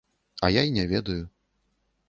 [0.41, 1.29] А я й не ведаю.